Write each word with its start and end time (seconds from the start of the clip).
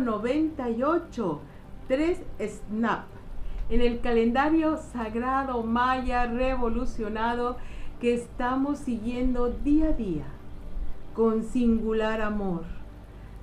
98, 0.00 1.40
3 1.88 2.22
Snap, 2.40 3.04
en 3.70 3.80
el 3.80 4.00
calendario 4.00 4.76
sagrado 4.76 5.62
maya 5.62 6.26
revolucionado 6.26 7.56
que 8.00 8.14
estamos 8.14 8.78
siguiendo 8.78 9.48
día 9.48 9.88
a 9.88 9.92
día, 9.92 10.24
con 11.14 11.44
singular 11.44 12.20
amor, 12.20 12.64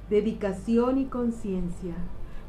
dedicación 0.09 0.97
y 0.97 1.05
conciencia. 1.05 1.93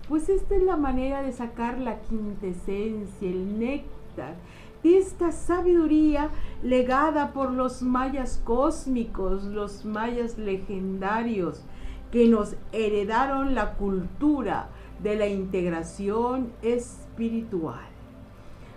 Pues 0.08 0.28
esta 0.28 0.56
es 0.56 0.62
la 0.62 0.76
manera 0.76 1.22
de 1.22 1.32
sacar 1.32 1.78
la 1.78 2.00
quintesencia, 2.00 3.28
el 3.28 3.58
néctar 3.58 4.34
de 4.82 4.98
esta 4.98 5.30
sabiduría 5.30 6.30
legada 6.62 7.32
por 7.32 7.52
los 7.52 7.82
mayas 7.82 8.40
cósmicos, 8.44 9.44
los 9.44 9.84
mayas 9.84 10.38
legendarios, 10.38 11.62
que 12.10 12.26
nos 12.26 12.56
heredaron 12.72 13.54
la 13.54 13.74
cultura 13.74 14.68
de 15.02 15.16
la 15.16 15.26
integración 15.28 16.52
espiritual. 16.62 17.86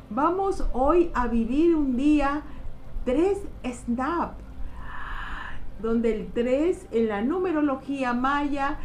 Vamos 0.10 0.66
hoy 0.74 1.10
a 1.14 1.28
vivir 1.28 1.76
un 1.76 1.98
día 1.98 2.44
3 3.06 3.40
snap, 3.66 4.34
donde 5.82 6.16
el 6.16 6.28
3 6.32 6.88
en 6.92 7.08
la 7.08 7.22
numerología 7.22 8.14
maya 8.14 8.78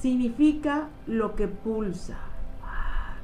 significa 0.00 0.88
lo 1.06 1.34
que 1.34 1.48
pulsa. 1.48 2.18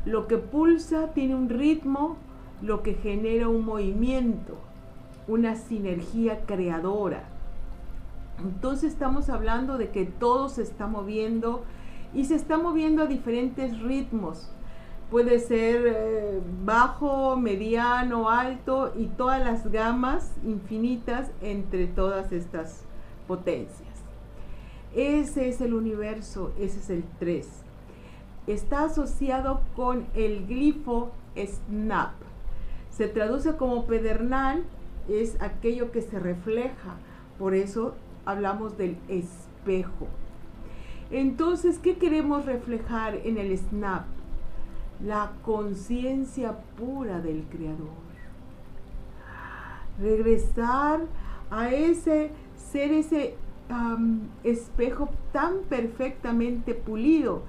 Lo 0.04 0.26
que 0.26 0.38
pulsa 0.38 1.12
tiene 1.12 1.36
un 1.36 1.48
ritmo, 1.48 2.16
lo 2.60 2.82
que 2.82 2.94
genera 2.94 3.48
un 3.48 3.64
movimiento, 3.64 4.58
una 5.28 5.54
sinergia 5.54 6.44
creadora. 6.44 7.31
Entonces 8.44 8.92
estamos 8.92 9.28
hablando 9.28 9.78
de 9.78 9.90
que 9.90 10.04
todo 10.04 10.48
se 10.48 10.62
está 10.62 10.86
moviendo 10.86 11.62
y 12.14 12.24
se 12.24 12.34
está 12.34 12.58
moviendo 12.58 13.02
a 13.02 13.06
diferentes 13.06 13.80
ritmos. 13.80 14.50
Puede 15.10 15.38
ser 15.38 15.82
eh, 15.86 16.40
bajo, 16.64 17.36
mediano, 17.36 18.30
alto 18.30 18.92
y 18.96 19.06
todas 19.06 19.44
las 19.44 19.70
gamas 19.70 20.32
infinitas 20.44 21.30
entre 21.42 21.86
todas 21.86 22.32
estas 22.32 22.84
potencias. 23.28 23.90
Ese 24.94 25.48
es 25.48 25.60
el 25.60 25.74
universo, 25.74 26.52
ese 26.58 26.78
es 26.80 26.90
el 26.90 27.04
3. 27.18 27.48
Está 28.46 28.84
asociado 28.84 29.60
con 29.76 30.06
el 30.14 30.46
glifo 30.46 31.12
SNAP. 31.36 32.12
Se 32.90 33.08
traduce 33.08 33.56
como 33.56 33.86
pedernal, 33.86 34.64
es 35.08 35.40
aquello 35.40 35.92
que 35.92 36.02
se 36.02 36.18
refleja. 36.18 36.96
Por 37.38 37.54
eso 37.54 37.94
hablamos 38.24 38.76
del 38.76 38.96
espejo. 39.08 40.08
Entonces, 41.10 41.78
¿qué 41.78 41.96
queremos 41.98 42.46
reflejar 42.46 43.16
en 43.16 43.38
el 43.38 43.56
SNAP? 43.56 44.06
La 45.04 45.32
conciencia 45.44 46.58
pura 46.76 47.20
del 47.20 47.44
Creador. 47.44 48.02
Regresar 50.00 51.00
a 51.50 51.70
ese 51.70 52.30
ser, 52.56 52.92
ese 52.92 53.36
espejo 54.42 55.10
tan 55.32 55.62
perfectamente 55.68 56.74
pulido 56.74 57.42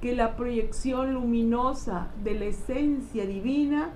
que 0.00 0.14
la 0.14 0.36
proyección 0.36 1.14
luminosa 1.14 2.08
de 2.22 2.34
la 2.34 2.44
esencia 2.46 3.24
divina 3.26 3.92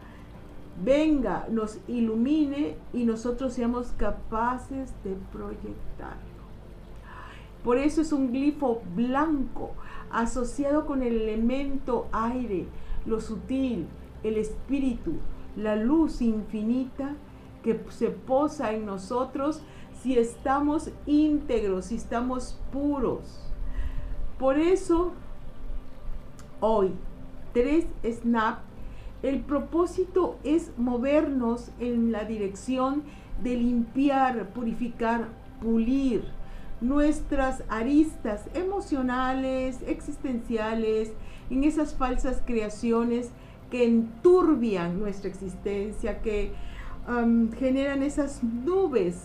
venga, 0.82 1.46
nos 1.50 1.78
ilumine 1.88 2.76
y 2.92 3.04
nosotros 3.04 3.52
seamos 3.52 3.92
capaces 3.98 4.92
de 5.04 5.14
proyectarlo. 5.32 6.29
Por 7.64 7.78
eso 7.78 8.00
es 8.00 8.12
un 8.12 8.32
glifo 8.32 8.82
blanco 8.94 9.72
asociado 10.10 10.86
con 10.86 11.02
el 11.02 11.20
elemento 11.20 12.08
aire, 12.12 12.66
lo 13.06 13.20
sutil, 13.20 13.86
el 14.22 14.36
espíritu, 14.36 15.14
la 15.56 15.76
luz 15.76 16.22
infinita 16.22 17.16
que 17.62 17.80
se 17.90 18.08
posa 18.08 18.72
en 18.72 18.86
nosotros 18.86 19.62
si 20.02 20.16
estamos 20.18 20.90
íntegros, 21.06 21.86
si 21.86 21.96
estamos 21.96 22.58
puros. 22.72 23.52
Por 24.38 24.58
eso, 24.58 25.12
hoy, 26.60 26.92
tres 27.52 27.86
snap 28.04 28.70
el 29.22 29.40
propósito 29.40 30.38
es 30.44 30.72
movernos 30.78 31.70
en 31.78 32.10
la 32.10 32.24
dirección 32.24 33.02
de 33.42 33.54
limpiar, 33.54 34.48
purificar, 34.54 35.28
pulir 35.60 36.24
nuestras 36.80 37.62
aristas 37.68 38.44
emocionales, 38.54 39.78
existenciales, 39.86 41.12
en 41.50 41.64
esas 41.64 41.94
falsas 41.94 42.42
creaciones 42.46 43.30
que 43.70 43.84
enturbian 43.84 44.98
nuestra 44.98 45.28
existencia, 45.28 46.20
que 46.22 46.52
generan 47.58 48.02
esas 48.02 48.42
nubes 48.42 49.16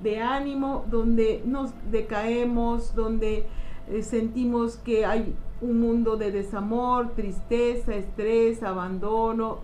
de 0.00 0.20
ánimo 0.20 0.84
donde 0.90 1.42
nos 1.44 1.72
decaemos, 1.90 2.94
donde 2.94 3.46
eh, 3.88 4.02
sentimos 4.02 4.76
que 4.76 5.04
hay 5.04 5.34
un 5.60 5.80
mundo 5.80 6.16
de 6.16 6.32
desamor, 6.32 7.14
tristeza, 7.14 7.94
estrés, 7.94 8.62
abandono, 8.62 9.58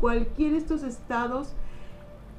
cualquier 0.00 0.52
de 0.52 0.58
estos 0.58 0.82
estados 0.82 1.54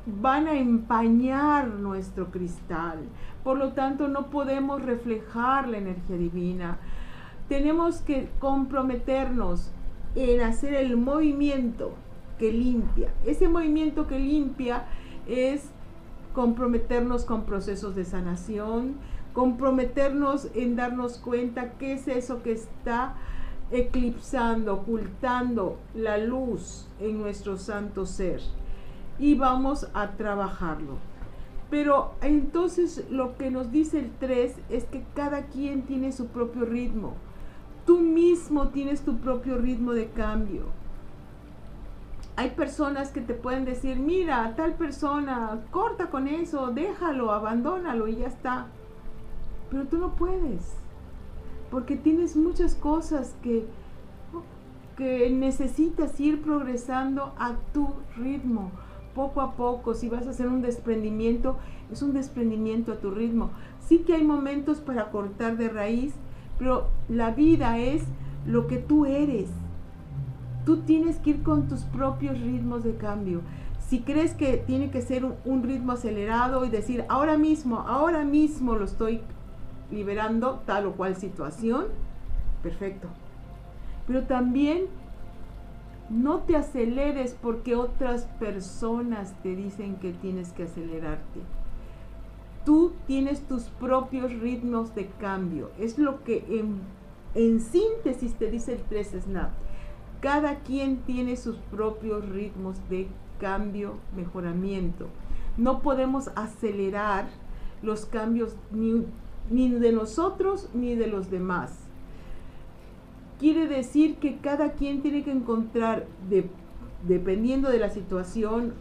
van 0.08 0.48
a 0.48 0.58
empañar 0.58 1.68
nuestro 1.68 2.32
cristal. 2.32 3.00
Por 3.44 3.58
lo 3.58 3.74
tanto, 3.74 4.08
no 4.08 4.30
podemos 4.30 4.82
reflejar 4.82 5.68
la 5.68 5.78
energía 5.78 6.18
divina. 6.18 6.78
Tenemos 7.50 8.02
que 8.02 8.30
comprometernos 8.40 9.72
en 10.16 10.42
hacer 10.42 10.74
el 10.74 10.98
movimiento 10.98 11.94
que 12.40 12.52
limpia. 12.52 13.12
Ese 13.26 13.48
movimiento 13.48 14.08
que 14.08 14.20
limpia 14.20 14.86
es 15.28 15.70
comprometernos 16.34 17.26
con 17.26 17.44
procesos 17.44 17.96
de 17.96 18.06
sanación, 18.06 18.96
comprometernos 19.34 20.50
en 20.56 20.76
darnos 20.76 21.18
cuenta 21.18 21.74
qué 21.74 21.94
es 21.94 22.08
eso 22.08 22.44
que 22.44 22.54
está 22.54 23.16
eclipsando, 23.72 24.76
ocultando 24.76 25.78
la 25.94 26.18
luz 26.18 26.88
en 27.00 27.20
nuestro 27.20 27.58
santo 27.58 28.06
ser. 28.06 28.42
Y 29.20 29.36
vamos 29.36 29.88
a 29.94 30.12
trabajarlo. 30.12 30.98
Pero 31.70 32.14
entonces 32.22 33.06
lo 33.10 33.36
que 33.38 33.52
nos 33.52 33.72
dice 33.72 34.00
el 34.00 34.12
3 34.20 34.56
es 34.70 34.86
que 34.86 35.04
cada 35.16 35.48
quien 35.48 35.84
tiene 35.84 36.12
su 36.12 36.28
propio 36.28 36.66
ritmo. 36.66 37.14
Tú 37.86 38.00
mismo 38.00 38.70
tienes 38.70 39.02
tu 39.02 39.18
propio 39.18 39.58
ritmo 39.58 39.94
de 39.94 40.08
cambio. 40.10 40.64
Hay 42.36 42.52
personas 42.52 43.10
que 43.10 43.22
te 43.22 43.34
pueden 43.34 43.66
decir, 43.66 43.98
mira, 43.98 44.54
tal 44.56 44.76
persona, 44.76 45.60
corta 45.72 46.10
con 46.10 46.28
eso, 46.28 46.68
déjalo, 46.68 47.32
abandónalo 47.32 48.08
y 48.08 48.18
ya 48.18 48.28
está. 48.28 48.68
Pero 49.72 49.86
tú 49.86 49.98
no 49.98 50.16
puedes, 50.16 50.74
porque 51.72 51.96
tienes 51.96 52.36
muchas 52.36 52.76
cosas 52.76 53.36
que, 53.42 53.66
que 54.96 55.30
necesitas 55.32 56.20
ir 56.20 56.42
progresando 56.44 57.34
a 57.40 57.56
tu 57.74 57.90
ritmo, 58.16 58.72
poco 59.18 59.42
a 59.42 59.54
poco. 59.54 59.96
Si 59.96 60.08
vas 60.10 60.28
a 60.28 60.30
hacer 60.30 60.48
un 60.48 60.62
desprendimiento, 60.62 61.58
es 61.92 62.04
un 62.04 62.14
desprendimiento 62.14 62.92
a 62.92 62.98
tu 62.98 63.10
ritmo. 63.10 63.50
Sí 63.80 64.00
que 64.00 64.14
hay 64.14 64.24
momentos 64.24 64.80
para 64.80 65.10
cortar 65.10 65.58
de 65.58 65.70
raíz, 65.70 66.14
pero 66.60 66.88
la 67.10 67.32
vida 67.32 67.80
es 67.80 68.04
lo 68.46 68.68
que 68.68 68.78
tú 68.78 69.08
eres. 69.08 69.50
Tú 70.66 70.78
tienes 70.82 71.18
que 71.18 71.32
ir 71.32 71.44
con 71.44 71.68
tus 71.68 71.82
propios 71.82 72.40
ritmos 72.40 72.84
de 72.84 72.96
cambio. 72.96 73.42
Si 73.90 74.02
crees 74.02 74.36
que 74.36 74.58
tiene 74.58 74.92
que 74.92 75.02
ser 75.02 75.26
un, 75.26 75.34
un 75.46 75.64
ritmo 75.64 75.94
acelerado 75.94 76.64
y 76.64 76.70
decir, 76.70 77.04
ahora 77.10 77.38
mismo, 77.38 77.80
ahora 77.88 78.24
mismo 78.24 78.76
lo 78.76 78.86
estoy 78.86 79.22
liberando 79.90 80.62
tal 80.68 80.86
o 80.86 80.92
cual 80.92 81.16
situación, 81.16 81.86
perfecto. 82.62 83.08
Pero 84.06 84.24
también 84.24 84.86
no 86.10 86.40
te 86.40 86.56
aceleres 86.56 87.36
porque 87.42 87.76
otras 87.76 88.26
personas 88.40 89.34
te 89.44 89.56
dicen 89.56 89.98
que 89.98 90.14
tienes 90.14 90.52
que 90.54 90.64
acelerarte. 90.64 91.42
Tú 92.66 92.94
tienes 93.06 93.42
tus 93.48 93.64
propios 93.64 94.34
ritmos 94.40 94.94
de 94.96 95.08
cambio. 95.20 95.72
Es 95.80 95.98
lo 95.98 96.24
que 96.24 96.46
en, 96.50 96.82
en 97.36 97.62
síntesis 97.62 98.34
te 98.36 98.52
dice 98.52 98.74
el 98.74 98.82
3 98.82 99.24
Snap. 99.24 99.52
Cada 100.22 100.60
quien 100.60 100.98
tiene 100.98 101.38
sus 101.38 101.58
propios 101.72 102.28
ritmos 102.30 102.78
de 102.90 103.08
cambio, 103.40 103.96
mejoramiento. 104.16 105.08
No 105.56 105.82
podemos 105.82 106.30
acelerar 106.36 107.28
los 107.82 108.06
cambios 108.06 108.56
ni 108.72 109.06
ni 109.50 109.70
de 109.70 109.92
nosotros 109.92 110.70
ni 110.74 110.96
de 110.96 111.08
los 111.08 111.30
demás. 111.30 111.87
Quiere 113.40 113.68
decir 113.68 114.16
que 114.16 114.38
cada 114.38 114.74
quien 114.74 115.02
tiene 115.02 115.24
que 115.24 115.32
encontrar, 115.32 116.08
dependiendo 117.08 117.70
de 117.70 117.80
la 117.80 117.90
situación, 117.90 118.74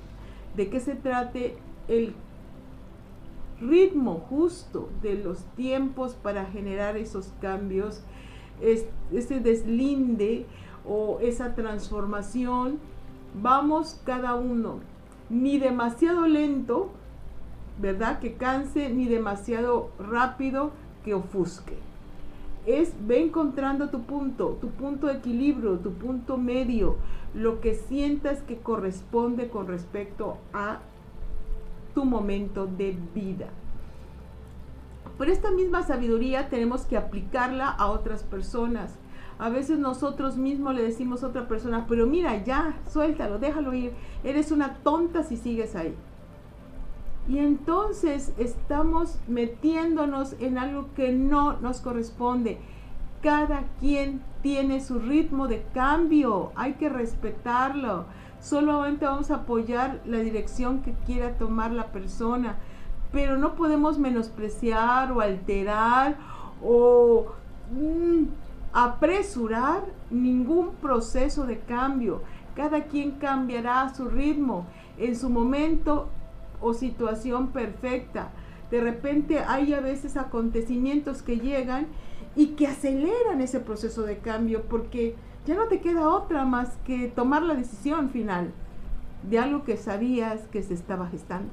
de 0.56 0.70
qué 0.70 0.80
se 0.80 0.94
trate, 0.94 1.56
el 1.88 2.14
ritmo 3.60 4.24
justo 4.28 4.88
de 5.02 5.14
los 5.14 5.44
tiempos 5.56 6.14
para 6.14 6.46
generar 6.46 6.96
esos 6.96 7.32
cambios 7.40 8.02
ese 8.60 9.40
deslinde 9.40 10.46
o 10.88 11.18
esa 11.20 11.54
transformación, 11.54 12.78
vamos 13.40 14.00
cada 14.04 14.34
uno, 14.34 14.80
ni 15.28 15.58
demasiado 15.58 16.26
lento, 16.26 16.90
¿verdad? 17.78 18.20
Que 18.20 18.34
canse, 18.34 18.88
ni 18.88 19.06
demasiado 19.06 19.90
rápido 19.98 20.70
que 21.04 21.14
ofusque. 21.14 21.76
Es, 22.66 22.92
ve 23.06 23.22
encontrando 23.22 23.90
tu 23.90 24.02
punto, 24.02 24.58
tu 24.60 24.70
punto 24.70 25.06
de 25.06 25.14
equilibrio, 25.14 25.78
tu 25.78 25.92
punto 25.92 26.36
medio, 26.36 26.96
lo 27.32 27.60
que 27.60 27.74
sientas 27.74 28.42
que 28.42 28.58
corresponde 28.58 29.48
con 29.48 29.68
respecto 29.68 30.38
a 30.52 30.80
tu 31.94 32.04
momento 32.04 32.66
de 32.66 32.98
vida. 33.14 33.48
Por 35.16 35.30
esta 35.30 35.50
misma 35.50 35.82
sabiduría 35.82 36.48
tenemos 36.50 36.84
que 36.84 36.96
aplicarla 36.96 37.70
a 37.70 37.86
otras 37.90 38.22
personas. 38.22 38.98
A 39.38 39.48
veces 39.48 39.78
nosotros 39.78 40.36
mismos 40.36 40.74
le 40.74 40.82
decimos 40.82 41.22
a 41.22 41.28
otra 41.28 41.46
persona, 41.48 41.86
pero 41.88 42.06
mira, 42.06 42.42
ya, 42.44 42.78
suéltalo, 42.90 43.38
déjalo 43.38 43.72
ir. 43.74 43.92
Eres 44.24 44.50
una 44.50 44.74
tonta 44.78 45.22
si 45.22 45.36
sigues 45.36 45.76
ahí. 45.76 45.94
Y 47.28 47.38
entonces 47.38 48.32
estamos 48.38 49.18
metiéndonos 49.26 50.36
en 50.38 50.58
algo 50.58 50.88
que 50.94 51.12
no 51.12 51.54
nos 51.60 51.80
corresponde. 51.80 52.58
Cada 53.22 53.64
quien 53.80 54.22
tiene 54.42 54.80
su 54.80 54.98
ritmo 55.00 55.48
de 55.48 55.64
cambio, 55.74 56.52
hay 56.54 56.74
que 56.74 56.88
respetarlo. 56.88 58.04
Solamente 58.40 59.06
vamos 59.06 59.30
a 59.30 59.36
apoyar 59.36 60.00
la 60.06 60.18
dirección 60.18 60.82
que 60.82 60.92
quiera 61.06 61.36
tomar 61.36 61.72
la 61.72 61.86
persona 61.86 62.56
pero 63.12 63.38
no 63.38 63.54
podemos 63.54 63.98
menospreciar 63.98 65.12
o 65.12 65.20
alterar 65.20 66.18
o 66.62 67.26
mm, 67.70 68.24
apresurar 68.72 69.84
ningún 70.10 70.74
proceso 70.74 71.46
de 71.46 71.58
cambio. 71.60 72.22
Cada 72.54 72.84
quien 72.84 73.12
cambiará 73.12 73.82
a 73.82 73.94
su 73.94 74.06
ritmo, 74.06 74.66
en 74.98 75.16
su 75.16 75.30
momento 75.30 76.08
o 76.60 76.74
situación 76.74 77.48
perfecta. 77.48 78.30
De 78.70 78.80
repente 78.80 79.40
hay 79.40 79.72
a 79.74 79.80
veces 79.80 80.16
acontecimientos 80.16 81.22
que 81.22 81.38
llegan 81.38 81.86
y 82.34 82.48
que 82.48 82.66
aceleran 82.66 83.40
ese 83.40 83.60
proceso 83.60 84.02
de 84.02 84.18
cambio 84.18 84.62
porque 84.62 85.14
ya 85.46 85.54
no 85.54 85.66
te 85.66 85.80
queda 85.80 86.08
otra 86.08 86.44
más 86.44 86.76
que 86.84 87.08
tomar 87.08 87.42
la 87.42 87.54
decisión 87.54 88.10
final 88.10 88.52
de 89.22 89.38
algo 89.38 89.64
que 89.64 89.76
sabías 89.76 90.48
que 90.48 90.62
se 90.62 90.74
estaba 90.74 91.08
gestando 91.08 91.52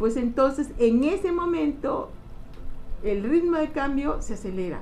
pues 0.00 0.16
entonces 0.16 0.70
en 0.78 1.04
ese 1.04 1.30
momento 1.30 2.08
el 3.02 3.22
ritmo 3.22 3.58
de 3.58 3.70
cambio 3.70 4.22
se 4.22 4.32
acelera. 4.32 4.80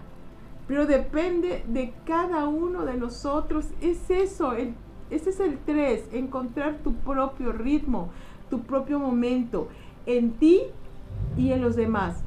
Pero 0.69 0.87
depende 0.87 1.65
de 1.67 1.93
cada 2.07 2.47
uno 2.47 2.85
de 2.85 2.97
nosotros. 2.97 3.67
Es 3.81 4.09
eso, 4.11 4.53
ese 5.11 5.31
es 5.31 5.41
el 5.41 5.59
3, 5.59 6.11
encontrar 6.13 6.79
tu 6.85 6.95
propio 6.95 7.51
ritmo, 7.51 8.11
tu 8.49 8.61
propio 8.63 8.99
momento 8.99 9.69
en 10.07 10.33
ti 10.33 10.63
y 11.37 11.53
en 11.53 11.61
los 11.61 11.77
demás. 11.77 12.23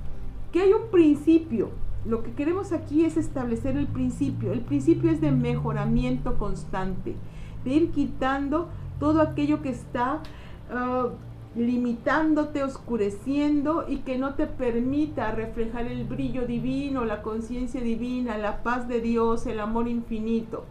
Que 0.51 0.62
hay 0.62 0.73
un 0.73 0.89
principio. 0.91 1.69
Lo 2.06 2.23
que 2.23 2.31
queremos 2.33 2.71
aquí 2.71 3.06
es 3.06 3.18
establecer 3.18 3.77
el 3.77 3.88
principio. 3.88 4.51
El 4.51 4.62
principio 4.62 5.12
es 5.12 5.21
de 5.21 5.31
mejoramiento 5.31 6.38
constante, 6.38 7.15
de 7.63 7.71
ir 7.71 7.91
quitando 7.91 8.69
todo 9.00 9.21
aquello 9.21 9.62
que 9.62 9.69
está... 9.69 10.21
Ah, 10.71 11.09
limitándote, 11.56 12.63
oscureciendo 12.63 13.85
y 13.88 13.97
que 13.97 14.17
no 14.17 14.35
te 14.35 14.47
permita 14.47 15.31
reflejar 15.31 15.85
el 15.88 16.06
brillo 16.06 16.45
divino, 16.45 17.03
la 17.03 17.21
conciencia 17.21 17.81
divina, 17.81 18.38
la 18.38 18.63
paz 18.63 18.88
de 18.88 19.01
Dios, 19.01 19.45
el 19.47 19.59
amor 19.59 19.88
infinito. 19.88 20.63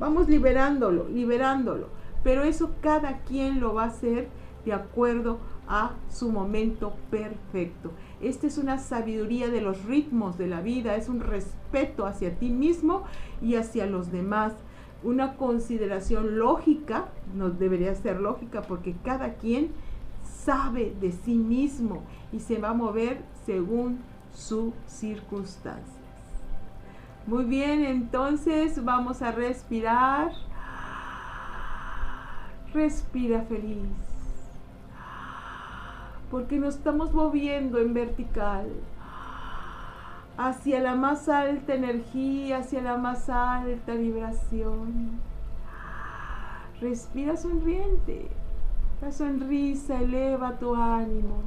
Vamos 0.00 0.28
liberándolo, 0.28 1.08
liberándolo. 1.08 1.88
Pero 2.24 2.42
eso 2.42 2.74
cada 2.80 3.18
quien 3.20 3.60
lo 3.60 3.74
va 3.74 3.84
a 3.84 3.88
hacer 3.88 4.28
de 4.64 4.72
acuerdo 4.72 5.38
a 5.68 5.92
su 6.08 6.30
momento 6.30 6.94
perfecto. 7.10 7.92
Esta 8.20 8.46
es 8.46 8.58
una 8.58 8.78
sabiduría 8.78 9.48
de 9.48 9.60
los 9.60 9.84
ritmos 9.84 10.38
de 10.38 10.46
la 10.46 10.60
vida, 10.60 10.96
es 10.96 11.08
un 11.08 11.20
respeto 11.20 12.06
hacia 12.06 12.38
ti 12.38 12.50
mismo 12.50 13.04
y 13.42 13.56
hacia 13.56 13.86
los 13.86 14.10
demás. 14.10 14.54
Una 15.02 15.36
consideración 15.36 16.38
lógica, 16.38 17.08
no 17.34 17.50
debería 17.50 17.94
ser 17.94 18.20
lógica 18.20 18.62
porque 18.62 18.96
cada 19.04 19.34
quien 19.34 19.70
sabe 20.24 20.94
de 21.00 21.12
sí 21.12 21.34
mismo 21.34 22.02
y 22.32 22.40
se 22.40 22.58
va 22.58 22.70
a 22.70 22.74
mover 22.74 23.22
según 23.44 24.00
sus 24.32 24.72
circunstancias. 24.86 25.96
Muy 27.26 27.44
bien, 27.44 27.84
entonces 27.84 28.82
vamos 28.82 29.20
a 29.20 29.32
respirar. 29.32 30.32
Respira 32.72 33.42
feliz. 33.42 34.17
Porque 36.30 36.58
nos 36.58 36.76
estamos 36.76 37.12
moviendo 37.12 37.78
en 37.78 37.94
vertical 37.94 38.66
hacia 40.38 40.80
la 40.80 40.94
más 40.94 41.28
alta 41.28 41.74
energía, 41.74 42.58
hacia 42.58 42.80
la 42.80 42.96
más 42.96 43.28
alta 43.28 43.94
vibración. 43.94 45.20
Respira 46.80 47.36
sonriente. 47.36 48.28
La 49.02 49.10
sonrisa 49.10 50.00
eleva 50.00 50.58
tu 50.58 50.74
ánimo. 50.74 51.42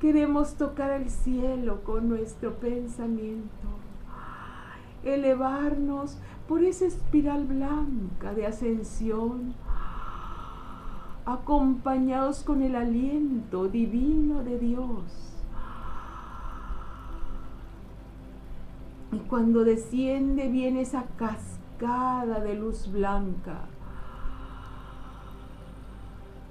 Queremos 0.00 0.54
tocar 0.54 0.90
el 0.90 1.10
cielo 1.10 1.82
con 1.84 2.08
nuestro 2.08 2.54
pensamiento. 2.54 3.68
Elevarnos 5.04 6.18
por 6.48 6.62
esa 6.62 6.86
espiral 6.86 7.44
blanca 7.44 8.34
de 8.34 8.46
ascensión, 8.46 9.54
acompañados 11.26 12.42
con 12.42 12.62
el 12.62 12.76
aliento 12.76 13.68
divino 13.68 14.42
de 14.42 14.58
Dios. 14.58 15.02
Y 19.12 19.18
cuando 19.20 19.64
desciende 19.64 20.48
viene 20.48 20.82
esa 20.82 21.04
cascada 21.16 22.40
de 22.40 22.54
luz 22.54 22.90
blanca 22.90 23.66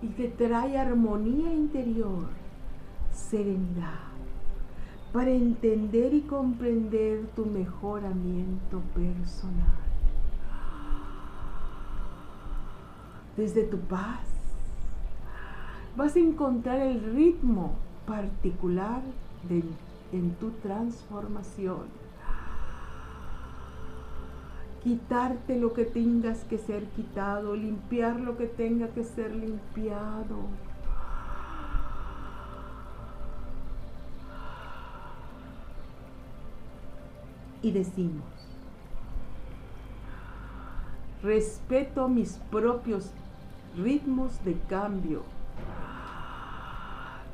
y 0.01 0.07
te 0.07 0.27
trae 0.27 0.77
armonía 0.77 1.53
interior, 1.53 2.27
serenidad, 3.11 3.99
para 5.11 5.29
entender 5.29 6.13
y 6.13 6.21
comprender 6.21 7.27
tu 7.35 7.45
mejoramiento 7.45 8.79
personal. 8.93 9.77
Desde 13.37 13.63
tu 13.63 13.79
paz 13.79 14.32
vas 15.95 16.15
a 16.15 16.19
encontrar 16.19 16.79
el 16.79 17.13
ritmo 17.13 17.73
particular 18.05 19.01
en 20.11 20.31
tu 20.35 20.51
transformación 20.61 22.03
quitarte 24.83 25.57
lo 25.57 25.73
que 25.73 25.85
tengas 25.85 26.43
que 26.43 26.57
ser 26.57 26.83
quitado, 26.87 27.55
limpiar 27.55 28.19
lo 28.19 28.37
que 28.37 28.47
tenga 28.47 28.89
que 28.89 29.05
ser 29.05 29.33
limpiado. 29.33 30.37
Y 37.61 37.71
decimos, 37.71 38.25
respeto 41.21 42.09
mis 42.09 42.33
propios 42.51 43.11
ritmos 43.77 44.43
de 44.43 44.57
cambio. 44.67 45.23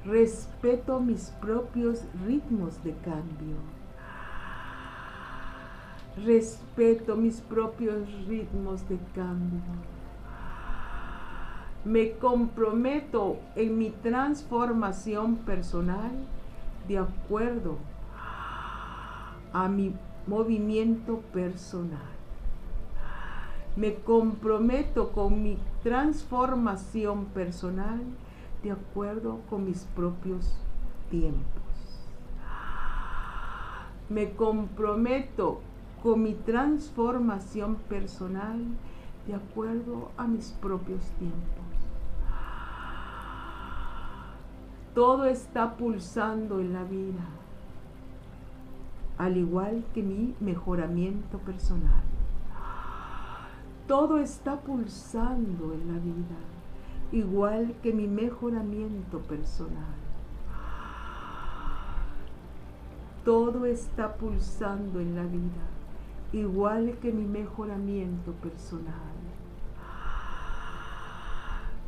Respeto 0.09 0.99
mis 0.99 1.29
propios 1.41 2.03
ritmos 2.25 2.83
de 2.83 2.93
cambio 3.05 3.57
respeto 6.25 7.15
mis 7.15 7.41
propios 7.41 8.07
ritmos 8.27 8.87
de 8.87 8.97
cambio. 9.15 9.61
Me 11.85 12.11
comprometo 12.13 13.37
en 13.55 13.77
mi 13.77 13.89
transformación 13.89 15.37
personal 15.37 16.11
de 16.87 16.97
acuerdo 16.97 17.77
a 19.53 19.67
mi 19.67 19.93
movimiento 20.27 21.19
personal. 21.33 21.99
Me 23.75 23.95
comprometo 23.95 25.11
con 25.11 25.41
mi 25.41 25.57
transformación 25.83 27.25
personal 27.25 28.01
de 28.63 28.71
acuerdo 28.71 29.39
con 29.49 29.65
mis 29.65 29.83
propios 29.95 30.57
tiempos. 31.09 31.45
Me 34.09 34.31
comprometo 34.33 35.61
con 36.01 36.23
mi 36.23 36.33
transformación 36.33 37.75
personal 37.87 38.59
de 39.27 39.35
acuerdo 39.35 40.11
a 40.17 40.25
mis 40.25 40.51
propios 40.61 41.01
tiempos. 41.19 41.65
Todo 44.95 45.25
está 45.25 45.77
pulsando 45.77 46.59
en 46.59 46.73
la 46.73 46.83
vida 46.83 47.25
al 49.19 49.35
igual 49.35 49.83
que 49.93 50.01
mi 50.01 50.33
mejoramiento 50.39 51.37
personal. 51.39 52.03
Todo 53.85 54.17
está 54.17 54.61
pulsando 54.61 55.73
en 55.73 55.93
la 55.93 55.99
vida, 55.99 56.37
igual 57.11 57.73
que 57.81 57.93
mi 57.93 58.07
mejoramiento 58.07 59.19
personal. 59.19 59.95
Todo 63.25 63.65
está 63.65 64.15
pulsando 64.15 64.99
en 64.99 65.15
la 65.15 65.23
vida, 65.23 65.67
igual 66.33 66.97
que 67.01 67.11
mi 67.11 67.25
mejoramiento 67.25 68.31
personal. 68.33 68.95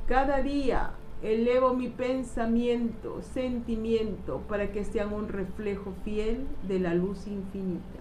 Cada 0.08 0.42
día 0.42 0.92
elevo 1.22 1.74
mi 1.74 1.88
pensamiento, 1.88 3.22
sentimiento, 3.22 4.42
para 4.50 4.72
que 4.72 4.84
sean 4.84 5.14
un 5.14 5.30
reflejo 5.30 5.94
fiel 6.04 6.48
de 6.68 6.80
la 6.80 6.94
luz 6.94 7.28
infinita. 7.28 8.00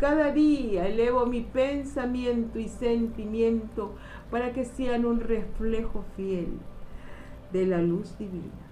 Cada 0.00 0.32
día 0.32 0.88
elevo 0.88 1.26
mi 1.26 1.42
pensamiento 1.42 2.58
y 2.58 2.68
sentimiento 2.68 3.92
para 4.30 4.54
que 4.54 4.64
sean 4.64 5.04
un 5.04 5.20
reflejo 5.20 6.06
fiel 6.16 6.58
de 7.52 7.66
la 7.66 7.82
luz 7.82 8.16
divina. 8.16 8.70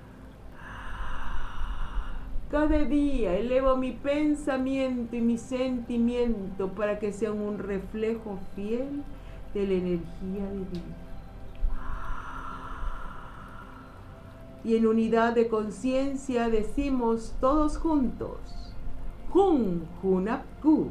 Cada 2.51 2.83
día 2.85 3.35
elevo 3.37 3.77
mi 3.77 3.93
pensamiento 3.93 5.17
y 5.17 5.21
mi 5.21 5.37
sentimiento 5.37 6.69
para 6.69 6.99
que 6.99 7.13
sean 7.13 7.43
un 7.43 7.59
reflejo 7.59 8.39
fiel 8.57 9.03
de 9.53 9.67
la 9.67 9.75
energía 9.75 10.51
divina. 10.51 10.97
Y 14.65 14.77
en 14.77 14.87
unidad 14.87 15.35
de 15.35 15.49
conciencia 15.49 16.49
decimos 16.49 17.35
todos 17.39 17.77
juntos, 17.77 18.39
Hun 19.35 19.87
Hunapku, 20.03 20.91